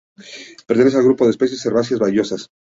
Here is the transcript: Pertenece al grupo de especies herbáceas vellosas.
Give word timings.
Pertenece 0.65 0.97
al 0.97 1.03
grupo 1.03 1.25
de 1.25 1.29
especies 1.29 1.63
herbáceas 1.63 1.99
vellosas. 1.99 2.47